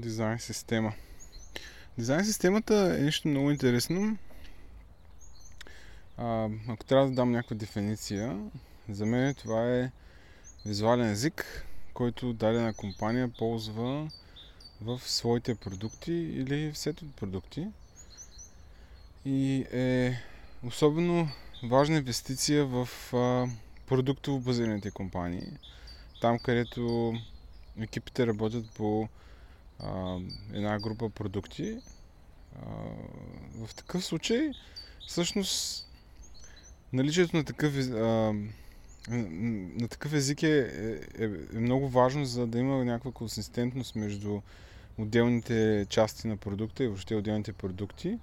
[0.00, 0.92] Дизайн система.
[1.98, 4.16] Дизайн системата е нещо много интересно.
[6.16, 8.40] А, ако трябва да дам някаква дефиниция,
[8.88, 9.90] за мен това е
[10.66, 14.10] визуален език, който дадена компания ползва
[14.80, 17.66] в своите продукти или в сет от продукти.
[19.24, 20.22] И е
[20.62, 21.28] особено
[21.62, 23.46] важна инвестиция в а,
[23.86, 25.52] продуктово базираните компании.
[26.20, 27.14] Там, където
[27.80, 29.08] екипите работят по
[29.80, 30.18] а,
[30.52, 31.78] една група продукти.
[32.56, 32.66] А,
[33.66, 34.50] в такъв случай,
[35.06, 35.88] всъщност,
[36.92, 38.34] наличието на такъв, а,
[39.10, 40.58] на такъв език е,
[41.18, 44.40] е, е много важно, за да има някаква консистентност между
[44.98, 48.18] отделните части на продукта и въобще отделните продукти.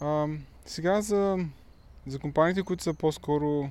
[0.00, 0.26] А,
[0.66, 1.38] сега за,
[2.06, 3.70] за компаниите, които са по-скоро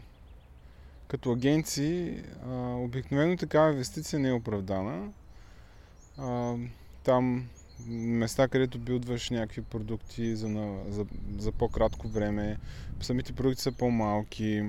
[1.07, 5.11] като агенции, а, обикновено такава инвестиция не е оправдана.
[6.17, 6.55] А,
[7.03, 7.47] там
[7.87, 11.05] места, където билдваш някакви продукти за, на, за,
[11.37, 12.57] за по-кратко време,
[13.01, 14.63] самите продукти са по-малки,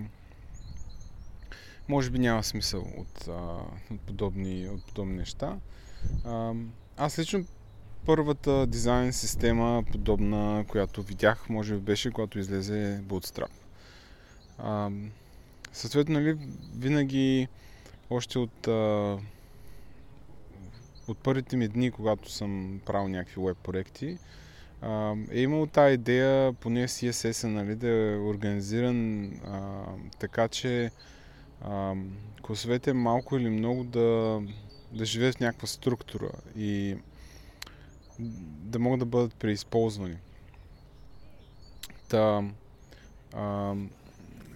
[1.88, 3.58] може би няма смисъл от, а,
[3.94, 5.58] от, подобни, от подобни неща.
[6.25, 6.53] А,
[6.97, 7.44] аз лично
[8.06, 13.50] първата дизайн система, подобна, която видях, може би беше, когато излезе Bootstrap.
[14.58, 14.91] А,
[15.72, 16.38] съответно, нали,
[16.77, 17.48] винаги
[18.10, 19.19] още от, а,
[21.08, 24.19] от първите ми дни, когато съм правил някакви веб проекти,
[25.31, 29.84] е имал тази идея, поне CSS, нали, да е организиран а,
[30.19, 30.91] така, че
[31.61, 31.94] а,
[32.42, 34.41] класовете малко или много да,
[34.92, 36.97] да живеят в някаква структура и
[38.19, 40.16] да могат да бъдат преизползвани.
[42.09, 42.44] Та,
[43.33, 43.75] а,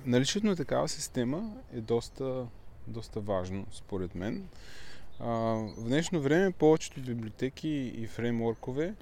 [0.06, 2.46] наличието на такава система е доста,
[2.86, 4.48] доста важно, според мен.
[5.20, 8.94] В днешно време повечето библиотеки и фреймворкове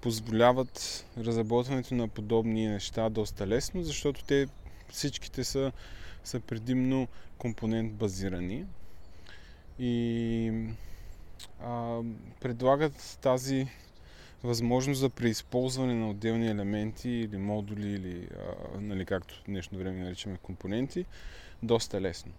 [0.00, 4.46] позволяват разработването на подобни неща доста лесно, защото те
[4.88, 5.72] всичките са,
[6.24, 7.08] са предимно
[7.38, 8.66] компонент базирани
[9.78, 10.52] и
[11.60, 12.00] а,
[12.40, 13.68] предлагат тази
[14.44, 18.28] възможност за преизползване на отделни елементи или модули, или
[18.74, 21.04] а, нали, както в днешно време наричаме компоненти,
[21.62, 22.32] доста лесно.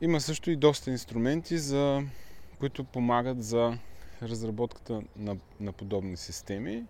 [0.00, 2.02] Има също и доста инструменти, за,
[2.58, 3.78] които помагат за
[4.22, 6.84] разработката на, на подобни системи.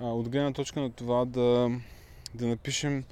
[0.00, 1.70] А, от гледна точка на това да,
[2.34, 3.04] да напишем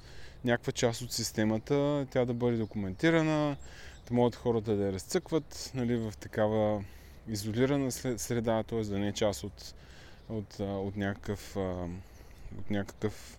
[0.45, 3.57] някаква част от системата, тя да бъде документирана,
[4.07, 6.83] да могат хората да я разцъкват нали, в такава
[7.27, 8.81] изолирана среда, т.е.
[8.81, 9.75] да не е част от,
[10.29, 11.55] от, от някакъв,
[12.59, 13.37] от някакъв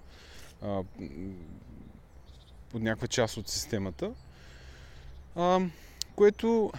[2.75, 4.13] от някаква част от системата,
[6.17, 6.73] което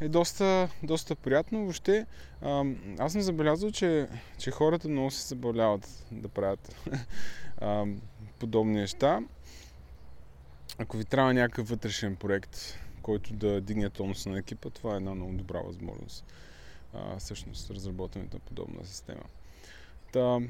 [0.00, 1.62] е доста, доста приятно.
[1.62, 2.06] Въобще,
[2.98, 4.08] аз съм забелязал, че,
[4.38, 6.76] че хората много се забавляват да правят
[8.38, 9.20] подобни неща.
[10.78, 15.14] Ако ви трябва някакъв вътрешен проект, който да дигне тонуса на екипа, това е една
[15.14, 16.24] много добра възможност
[16.94, 19.24] а, всъщност разработването на подобна система.
[20.12, 20.40] Та,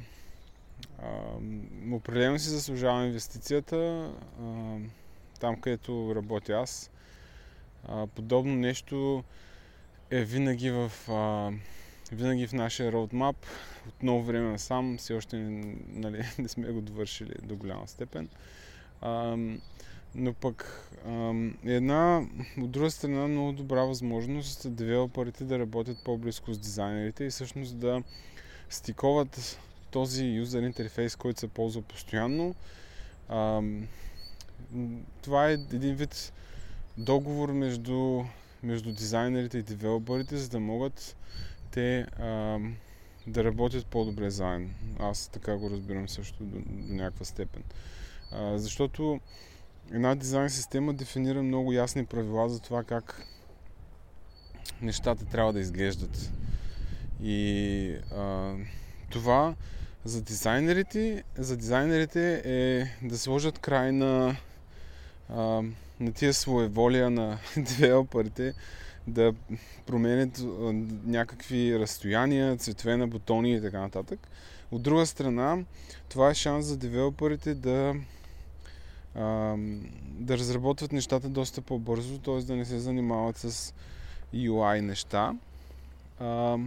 [0.98, 1.10] а,
[1.92, 4.10] определено си заслужава инвестицията
[4.42, 4.76] а,
[5.40, 6.90] там, където работя аз.
[7.88, 9.25] А, подобно нещо
[10.10, 11.53] е винаги в, а,
[12.12, 13.37] винаги в нашия роудмап.
[13.88, 15.37] От много време сам, все още
[15.88, 18.28] нали, не сме го довършили до голяма степен.
[19.00, 19.37] А,
[20.15, 20.88] но пък
[21.66, 22.26] е една,
[22.60, 28.03] от друга страна, много добра възможност девелоперите да работят по-близко с дизайнерите и всъщност да
[28.71, 29.59] стиковат
[29.91, 32.54] този юзер интерфейс, който се ползва постоянно.
[35.22, 36.32] това е един вид
[36.98, 38.25] договор между,
[38.62, 41.16] между дизайнерите и девелоперите, за да могат
[41.70, 42.06] те
[43.26, 44.70] да работят по-добре заедно.
[44.98, 47.62] Аз така го разбирам също до, до някаква степен.
[48.33, 49.21] А, защото
[49.92, 53.27] една дизайн система дефинира много ясни правила за това как
[54.83, 56.30] нещата трябва да изглеждат.
[57.22, 58.54] И а,
[59.10, 59.54] това
[60.04, 64.36] за дизайнерите, за дизайнерите е да сложат край на,
[65.28, 65.63] а,
[66.01, 68.54] на тия своеволия на девелоперите,
[69.07, 69.34] да
[69.86, 70.42] променят
[71.07, 74.28] някакви разстояния, цветове на бутони и така нататък.
[74.71, 75.59] От друга страна,
[76.09, 77.95] това е шанс за девелоперите да
[79.15, 79.57] а,
[80.03, 82.42] да разработват нещата доста по-бързо, т.е.
[82.42, 83.75] да не се занимават с
[84.34, 85.34] UI неща,
[86.21, 86.59] а,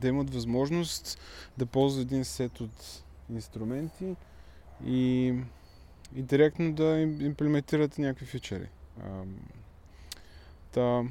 [0.00, 1.18] да имат възможност
[1.58, 4.16] да ползват един сет от инструменти
[4.86, 5.34] и,
[6.16, 8.68] и директно да имплементират някакви фичери.
[10.72, 11.04] Та,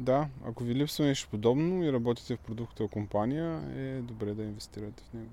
[0.00, 5.02] Да, ако ви липсва нещо подобно и работите в продуктова компания, е добре да инвестирате
[5.02, 5.30] в него.